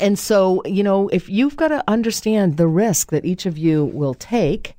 [0.00, 3.84] And so, you know, if you've got to understand the risk that each of you
[3.86, 4.74] will take,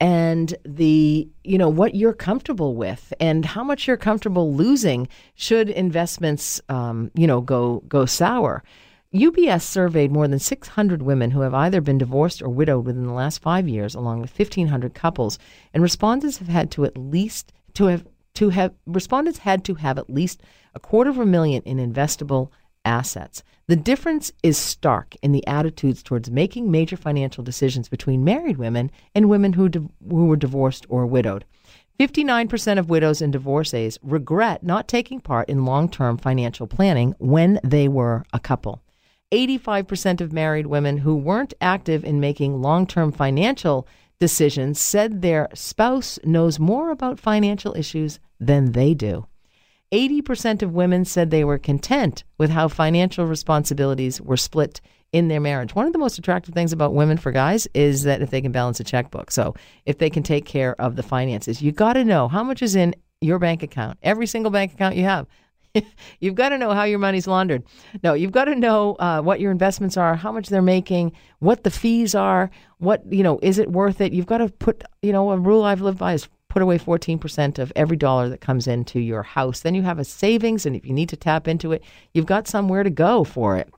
[0.00, 5.70] and the you know what you're comfortable with and how much you're comfortable losing should
[5.70, 8.62] investments um, you know go go sour.
[9.14, 13.12] UBS surveyed more than 600 women who have either been divorced or widowed within the
[13.12, 15.38] last five years, along with 1,500 couples,
[15.72, 19.98] and respondents have had to at least to have to have respondents had to have
[19.98, 20.42] at least
[20.74, 22.50] a quarter of a million in investable
[22.84, 23.44] assets.
[23.68, 28.90] The difference is stark in the attitudes towards making major financial decisions between married women
[29.14, 31.44] and women who, di- who were divorced or widowed.
[32.00, 37.60] 59% of widows and divorcees regret not taking part in long term financial planning when
[37.62, 38.82] they were a couple.
[39.34, 43.88] 85% of married women who weren't active in making long term financial
[44.20, 49.26] decisions said their spouse knows more about financial issues than they do.
[49.92, 54.80] 80% of women said they were content with how financial responsibilities were split
[55.12, 55.74] in their marriage.
[55.74, 58.52] One of the most attractive things about women for guys is that if they can
[58.52, 59.32] balance a checkbook.
[59.32, 62.62] So, if they can take care of the finances, you got to know how much
[62.62, 65.26] is in your bank account, every single bank account you have.
[66.20, 67.64] you've got to know how your money's laundered.
[68.02, 71.64] No, you've got to know uh, what your investments are, how much they're making, what
[71.64, 74.12] the fees are, what, you know, is it worth it?
[74.12, 77.58] You've got to put, you know, a rule I've lived by is put away 14%
[77.58, 79.60] of every dollar that comes into your house.
[79.60, 81.82] Then you have a savings, and if you need to tap into it,
[82.12, 83.68] you've got somewhere to go for it.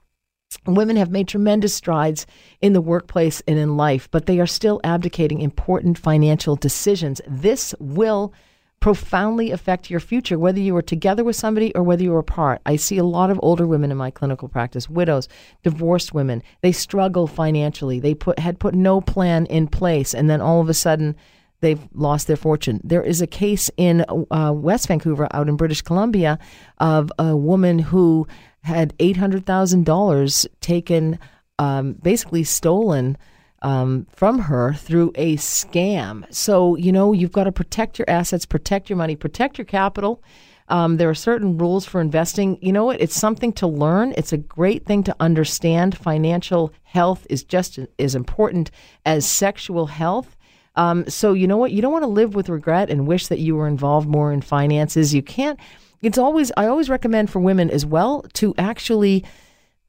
[0.67, 2.27] Women have made tremendous strides
[2.61, 7.21] in the workplace and in life, but they are still abdicating important financial decisions.
[7.27, 8.33] This will
[8.81, 12.61] profoundly affect your future, whether you are together with somebody or whether you're apart.
[12.67, 15.29] I see a lot of older women in my clinical practice, widows,
[15.63, 16.43] divorced women.
[16.61, 18.01] They struggle financially.
[18.01, 21.17] They put had put no plan in place, and then all of a sudden
[21.61, 22.81] they've lost their fortune.
[22.85, 26.39] There is a case in uh, West Vancouver, out in British Columbia,
[26.79, 28.29] of a woman who
[28.63, 31.19] had eight hundred thousand dollars taken,
[31.59, 33.17] um, basically stolen.
[33.63, 36.33] Um, from her through a scam.
[36.33, 40.23] So, you know, you've got to protect your assets, protect your money, protect your capital.
[40.69, 42.59] Um, there are certain rules for investing.
[42.61, 43.01] You know what?
[43.01, 44.13] It's something to learn.
[44.17, 45.97] It's a great thing to understand.
[45.97, 48.71] Financial health is just as important
[49.05, 50.37] as sexual health.
[50.75, 51.73] Um, so you know what?
[51.73, 54.43] You don't want to live with regret and wish that you were involved more in
[54.43, 55.15] finances.
[55.15, 55.59] You can't.
[56.03, 56.53] It's always.
[56.57, 59.25] I always recommend for women as well to actually.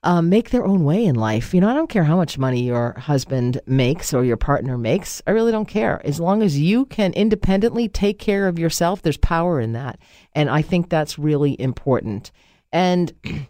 [0.03, 1.53] Um, make their own way in life.
[1.53, 5.21] You know, I don't care how much money your husband makes or your partner makes.
[5.25, 5.99] I really don't care.
[6.05, 9.99] As long as you can independently take care of yourself, there's power in that.
[10.33, 12.31] And I think that's really important.
[12.71, 13.11] And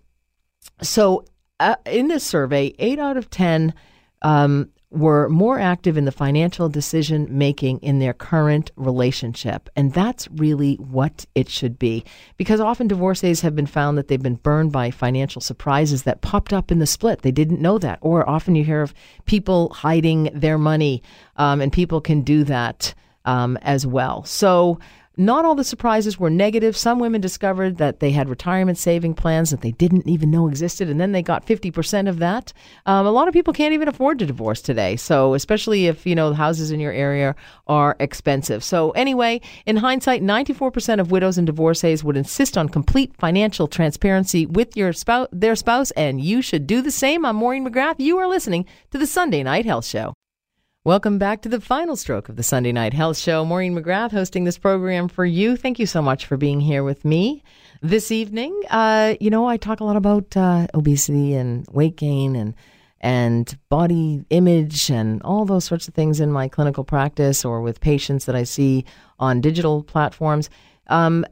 [0.81, 1.25] so
[1.59, 3.73] uh, in this survey, eight out of 10
[4.21, 9.69] um, were more active in the financial decision making in their current relationship.
[9.75, 12.05] And that's really what it should be.
[12.37, 16.53] Because often divorcees have been found that they've been burned by financial surprises that popped
[16.53, 17.21] up in the split.
[17.21, 17.99] They didn't know that.
[18.01, 18.93] Or often you hear of
[19.25, 21.03] people hiding their money,
[21.35, 22.93] um, and people can do that
[23.25, 24.23] um, as well.
[24.23, 24.79] So,
[25.17, 26.77] not all the surprises were negative.
[26.77, 30.89] Some women discovered that they had retirement saving plans that they didn't even know existed,
[30.89, 32.53] and then they got 50% of that.
[32.85, 34.95] Um, a lot of people can't even afford to divorce today.
[34.95, 38.63] So, especially if, you know, the houses in your area are expensive.
[38.63, 44.45] So, anyway, in hindsight, 94% of widows and divorcees would insist on complete financial transparency
[44.45, 47.25] with your spouse, their spouse, and you should do the same.
[47.25, 47.95] I'm Maureen McGrath.
[47.97, 50.16] You are listening to the Sunday Night Health Show.
[50.87, 53.43] Welcome back to the final stroke of the Sunday Night Health Show.
[53.43, 55.57] Maureen McGrath hosting this program for you.
[55.57, 57.43] Thank you so much for being here with me
[57.81, 58.57] this evening.
[58.69, 62.55] Uh, you know, I talk a lot about uh, obesity and weight gain and
[63.01, 67.81] and body image and all those sorts of things in my clinical practice or with
[67.81, 68.85] patients that I see
[69.19, 70.49] on digital platforms.
[70.87, 71.25] Um,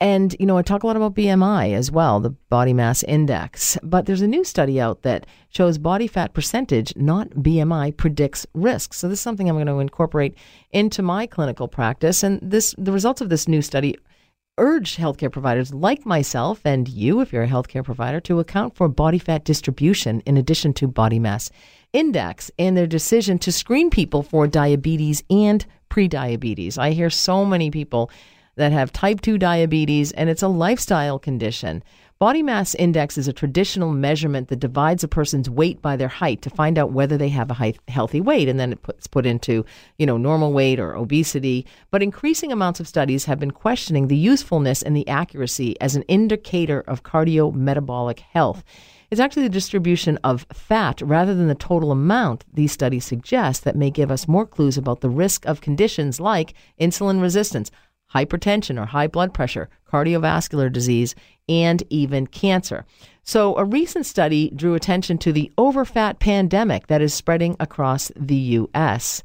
[0.00, 3.78] and, you know, I talk a lot about BMI as well, the body mass index.
[3.82, 8.92] But there's a new study out that shows body fat percentage, not BMI, predicts risk.
[8.92, 10.36] So this is something I'm going to incorporate
[10.72, 12.22] into my clinical practice.
[12.22, 13.96] And this, the results of this new study
[14.58, 18.88] urge healthcare providers like myself and you, if you're a healthcare provider, to account for
[18.88, 21.50] body fat distribution in addition to body mass
[21.92, 26.76] index in their decision to screen people for diabetes and prediabetes.
[26.78, 28.10] I hear so many people
[28.56, 31.82] that have type 2 diabetes and it's a lifestyle condition.
[32.20, 36.42] Body mass index is a traditional measurement that divides a person's weight by their height
[36.42, 39.64] to find out whether they have a healthy weight, and then it puts put into
[39.98, 41.66] you know normal weight or obesity.
[41.90, 46.02] But increasing amounts of studies have been questioning the usefulness and the accuracy as an
[46.04, 48.62] indicator of cardiometabolic health.
[49.10, 53.76] It's actually the distribution of fat rather than the total amount these studies suggest that
[53.76, 57.70] may give us more clues about the risk of conditions like insulin resistance,
[58.14, 61.14] hypertension or high blood pressure, cardiovascular disease,
[61.48, 62.84] and even cancer.
[63.22, 68.36] So, a recent study drew attention to the overfat pandemic that is spreading across the
[68.36, 69.22] U.S.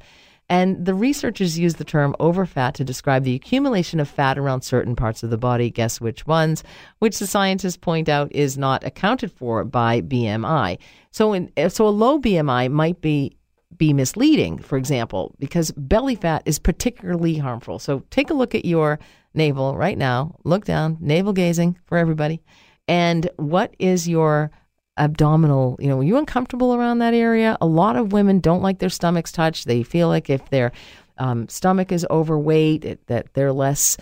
[0.48, 4.96] And the researchers use the term overfat to describe the accumulation of fat around certain
[4.96, 5.70] parts of the body.
[5.70, 6.64] Guess which ones?
[6.98, 10.78] Which the scientists point out is not accounted for by BMI.
[11.12, 13.36] So, in, so a low BMI might be
[13.76, 17.78] be misleading, for example, because belly fat is particularly harmful.
[17.78, 18.98] So take a look at your
[19.34, 20.36] navel right now.
[20.44, 22.42] Look down, navel gazing for everybody.
[22.88, 24.50] And what is your
[24.98, 27.56] abdominal, you know, are you uncomfortable around that area?
[27.60, 29.66] A lot of women don't like their stomachs touched.
[29.66, 30.72] They feel like if their
[31.18, 33.96] um, stomach is overweight, it, that they're less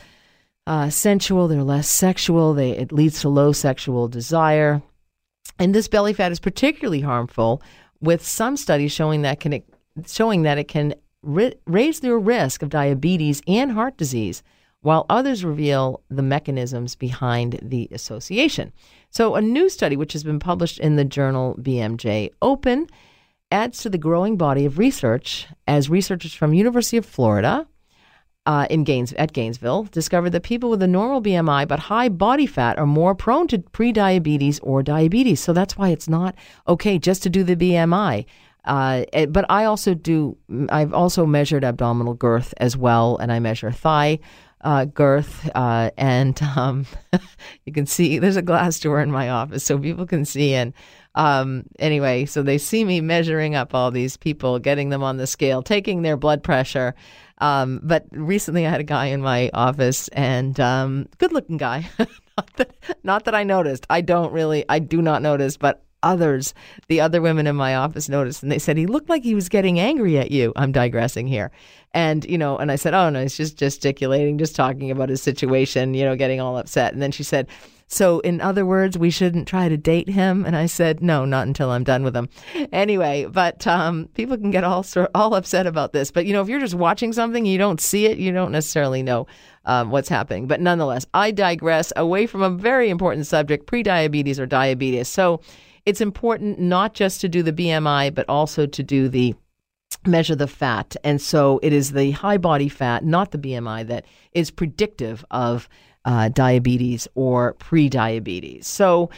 [0.67, 4.83] uh, sensual, they're less sexual, they, it leads to low sexual desire.
[5.59, 7.63] And this belly fat is particularly harmful
[8.01, 9.63] with some studies showing that can
[10.07, 14.43] showing that it can ri- raise their risk of diabetes and heart disease,
[14.81, 18.73] while others reveal the mechanisms behind the association.
[19.11, 22.89] So, a new study, which has been published in the journal BMJ Open,
[23.51, 27.67] adds to the growing body of research as researchers from University of Florida
[28.49, 32.47] uh, in Gaines, at Gainesville discovered that people with a normal BMI but high body
[32.47, 35.39] fat are more prone to prediabetes or diabetes.
[35.39, 36.35] So that's why it's not
[36.67, 38.25] okay just to do the BMI.
[38.65, 40.39] Uh, eh, but I also do.
[40.71, 44.19] I've also measured abdominal girth as well, and I measure thigh
[44.63, 46.87] uh, girth, uh, and um,
[47.67, 50.55] you can see there's a glass door in my office, so people can see.
[50.55, 50.73] And
[51.15, 55.27] um, anyway, so they see me measuring up all these people, getting them on the
[55.27, 56.95] scale, taking their blood pressure.
[57.41, 61.89] Um, but recently, I had a guy in my office, and um, good-looking guy.
[61.99, 63.87] not, that, not that I noticed.
[63.91, 64.65] I don't really.
[64.69, 66.55] I do not notice, but others,
[66.89, 69.49] the other women in my office noticed, and they said he looked like he was
[69.49, 70.53] getting angry at you.
[70.57, 71.51] I'm digressing here,
[71.93, 75.23] and you know, and I said, oh no, he's just gesticulating, just talking about his
[75.23, 76.93] situation, you know, getting all upset.
[76.93, 77.49] And then she said,
[77.91, 80.45] so, in other words, we shouldn't try to date him.
[80.45, 82.29] And I said, no, not until I'm done with him.
[82.71, 86.11] Anyway, but um, people can get all all upset about this.
[86.11, 89.03] But you know, if you're just watching something, you don't see it, you don't necessarily
[89.03, 89.27] know
[89.65, 90.47] um, what's happening.
[90.47, 95.09] But nonetheless, I digress away from a very important subject: prediabetes or diabetes.
[95.09, 95.41] So,
[95.87, 99.35] it's important not just to do the BMI, but also to do the
[100.07, 100.95] measure the fat.
[101.03, 105.69] And so it is the high body fat, not the BMI, that is predictive of
[106.09, 108.67] uh, diabetes or pre-diabetes.
[108.67, 109.11] So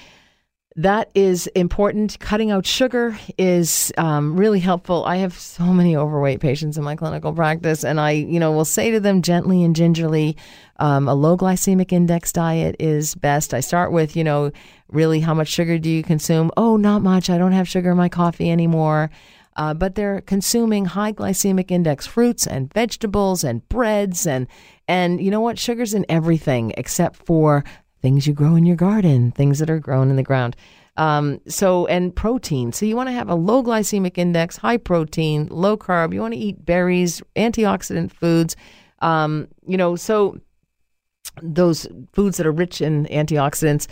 [0.75, 2.19] that is important.
[2.19, 5.05] Cutting out sugar is um, really helpful.
[5.05, 8.65] I have so many overweight patients in my clinical practice, and I, you know, will
[8.65, 10.37] say to them gently and gingerly,
[10.81, 13.55] um, a low glycemic index diet is best.
[13.55, 14.51] I start with, you know,
[14.89, 16.51] really how much sugar do you consume?
[16.57, 17.31] Oh, not much.
[17.31, 19.11] I don't have sugar in my coffee anymore
[19.57, 24.47] uh, but they're consuming high glycemic index fruits and vegetables and breads and
[24.89, 25.59] and you know what?
[25.59, 27.65] Sugar's in everything except for
[28.03, 30.57] things you grow in your garden things that are grown in the ground.
[30.97, 32.73] Um, so and protein.
[32.73, 36.13] So you want to have a low glycemic index high protein low carb.
[36.13, 38.57] You want to eat berries antioxidant foods.
[39.01, 40.41] Um, you know so
[41.43, 43.87] those foods that are rich in antioxidants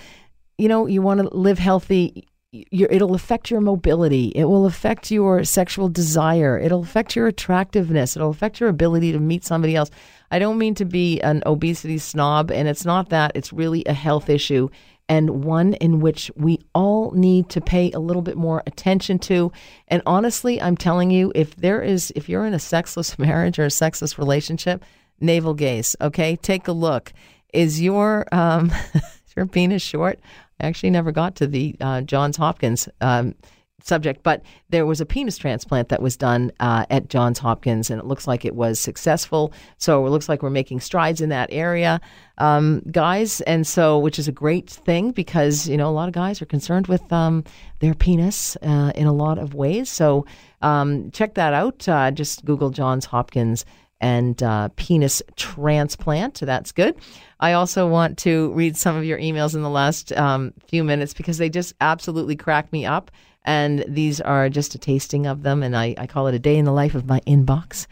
[0.59, 4.29] you know you want to live healthy your, it'll affect your mobility.
[4.35, 6.59] It will affect your sexual desire.
[6.59, 8.17] It'll affect your attractiveness.
[8.17, 9.91] It'll affect your ability to meet somebody else.
[10.31, 13.33] I don't mean to be an obesity snob, and it's not that.
[13.35, 14.69] It's really a health issue
[15.09, 19.51] and one in which we all need to pay a little bit more attention to.
[19.89, 23.65] And honestly, I'm telling you, if there is, if you're in a sexless marriage or
[23.65, 24.85] a sexless relationship,
[25.21, 26.37] navel gaze, okay?
[26.37, 27.13] Take a look.
[27.53, 28.71] Is your, um,
[29.37, 30.21] your penis short?
[30.61, 33.35] I actually never got to the uh, Johns Hopkins um,
[33.83, 38.01] subject, but there was a penis transplant that was done uh, at Johns Hopkins, and
[38.01, 39.53] it looks like it was successful.
[39.79, 42.01] So it looks like we're making strides in that area,
[42.38, 46.14] um, guys, and so which is a great thing because you know a lot of
[46.14, 47.44] guys are concerned with um,
[47.79, 49.88] their penis uh, in a lot of ways.
[49.88, 50.27] So
[50.61, 51.88] um, check that out.
[51.88, 53.64] Uh, just Google Johns Hopkins
[54.01, 56.41] and uh, penis transplant.
[56.41, 56.97] That's good.
[57.41, 61.14] I also want to read some of your emails in the last um, few minutes
[61.14, 63.11] because they just absolutely crack me up.
[63.45, 65.62] And these are just a tasting of them.
[65.62, 67.87] And I, I call it a day in the life of my inbox.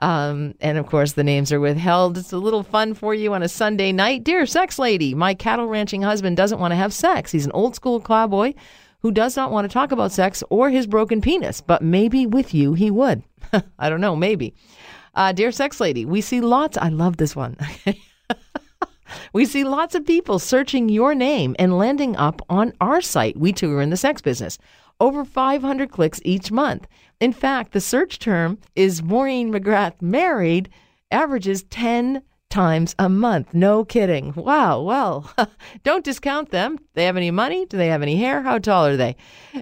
[0.00, 2.16] Um, and of course, the names are withheld.
[2.16, 4.24] It's a little fun for you on a Sunday night.
[4.24, 7.32] Dear sex lady, my cattle ranching husband doesn't want to have sex.
[7.32, 8.54] He's an old school cowboy
[9.00, 12.54] who does not want to talk about sex or his broken penis, but maybe with
[12.54, 13.22] you he would.
[13.78, 14.54] I don't know, maybe.
[15.14, 16.76] Uh, dear sex lady, we see lots.
[16.78, 17.56] I love this one.
[19.32, 23.36] we see lots of people searching your name and landing up on our site.
[23.36, 24.58] We too are in the sex business.
[25.00, 26.86] Over 500 clicks each month.
[27.20, 30.68] In fact, the search term is Maureen McGrath married,
[31.10, 33.54] averages 10 times a month.
[33.54, 34.34] No kidding.
[34.34, 34.82] Wow.
[34.82, 35.32] Well,
[35.84, 36.78] don't discount them.
[36.94, 37.64] They have any money?
[37.66, 38.42] Do they have any hair?
[38.42, 39.16] How tall are they?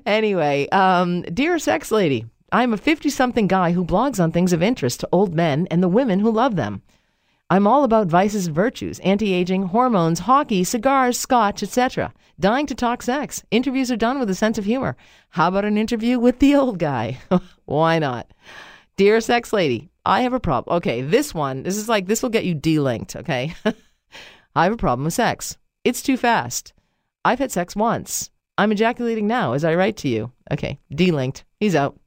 [0.07, 4.62] Anyway, um, dear sex lady, I'm a 50 something guy who blogs on things of
[4.62, 6.80] interest to old men and the women who love them.
[7.51, 12.12] I'm all about vices and virtues, anti-aging, hormones, hockey, cigars, scotch, etc.
[12.40, 13.42] Dying to talk sex.
[13.51, 14.96] Interviews are done with a sense of humor.
[15.30, 17.18] How about an interview with the old guy?
[17.66, 18.30] Why not?
[18.96, 20.76] Dear sex lady, I have a problem.
[20.78, 23.55] Okay, this one, this is like, this will get you delinked, okay?
[24.57, 25.59] I have a problem with sex.
[25.84, 26.72] It's too fast.
[27.24, 28.30] I've had sex once.
[28.57, 30.32] I'm ejaculating now as I write to you.
[30.51, 31.44] Okay, delinked.
[31.61, 31.99] He's out.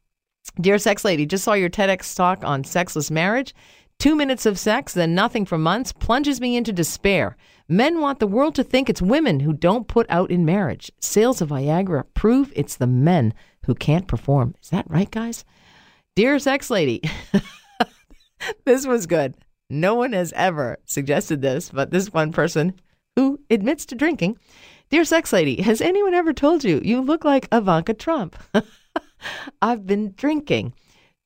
[0.60, 3.54] Dear sex lady, just saw your TEDx talk on sexless marriage.
[4.00, 7.38] Two minutes of sex, then nothing for months, plunges me into despair.
[7.68, 10.92] Men want the world to think it's women who don't put out in marriage.
[11.00, 13.34] Sales of Viagra prove it's the men
[13.66, 14.56] who can't perform.
[14.62, 15.46] Is that right, guys?
[16.16, 17.02] Dear sex lady,
[18.66, 19.36] this was good.
[19.70, 22.74] No one has ever suggested this, but this one person
[23.16, 24.38] who admits to drinking.
[24.90, 28.36] Dear sex lady, has anyone ever told you you look like Ivanka Trump?
[29.62, 30.74] I've been drinking.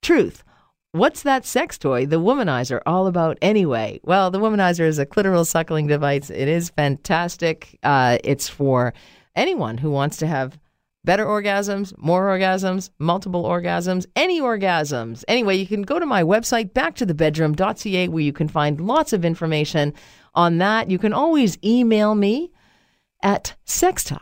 [0.01, 0.43] Truth.
[0.91, 3.99] What's that sex toy, the womanizer, all about anyway?
[4.03, 6.29] Well, the womanizer is a clitoral suckling device.
[6.29, 7.77] It is fantastic.
[7.83, 8.93] Uh, it's for
[9.35, 10.57] anyone who wants to have
[11.03, 15.23] better orgasms, more orgasms, multiple orgasms, any orgasms.
[15.27, 19.93] Anyway, you can go to my website, backtothebedroom.ca, where you can find lots of information
[20.33, 20.89] on that.
[20.89, 22.51] You can always email me
[23.21, 24.19] at sextalk.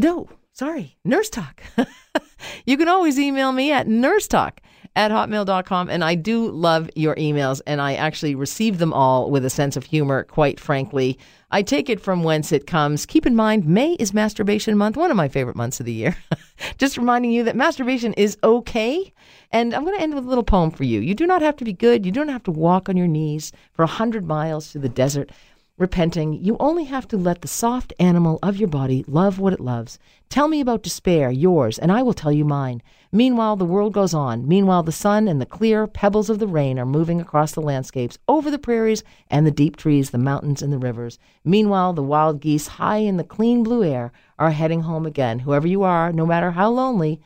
[0.00, 1.62] No, sorry, nurse talk.
[2.66, 4.60] you can always email me at nurse talk
[4.96, 5.90] at hotmail.com.
[5.90, 9.76] And I do love your emails, and I actually receive them all with a sense
[9.76, 11.18] of humor, quite frankly.
[11.50, 13.06] I take it from whence it comes.
[13.06, 16.16] Keep in mind, May is masturbation month, one of my favorite months of the year.
[16.78, 19.12] Just reminding you that masturbation is okay.
[19.52, 21.00] And I'm going to end with a little poem for you.
[21.00, 22.04] You do not have to be good.
[22.04, 25.30] You don't have to walk on your knees for a hundred miles through the desert
[25.76, 29.58] repenting, you only have to let the soft animal of your body love what it
[29.58, 29.98] loves.
[30.28, 32.80] Tell me about despair, yours, and I will tell you mine.
[33.10, 34.46] Meanwhile, the world goes on.
[34.46, 38.18] Meanwhile, the sun and the clear pebbles of the rain are moving across the landscapes,
[38.28, 41.18] over the prairies and the deep trees, the mountains and the rivers.
[41.44, 45.40] Meanwhile, the wild geese, high in the clean blue air, are heading home again.
[45.40, 47.20] Whoever you are, no matter how lonely,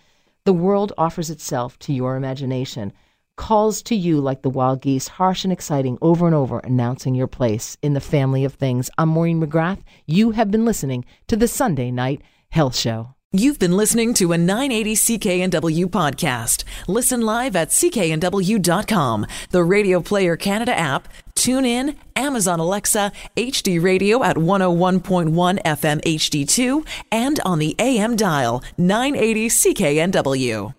[0.44, 2.94] the world offers itself to your imagination
[3.38, 7.28] calls to you like the wild geese, harsh and exciting, over and over, announcing your
[7.28, 8.90] place in the family of things.
[8.98, 9.78] I'm Maureen McGrath.
[10.04, 12.20] You have been listening to the Sunday Night
[12.50, 13.14] Health Show.
[13.30, 16.64] You've been listening to a 980 CKNW podcast.
[16.86, 24.22] Listen live at cknw.com, the Radio Player Canada app, tune in, Amazon Alexa, HD Radio
[24.24, 30.72] at 101.1 FM HD2, and on the AM dial 980 CKNW.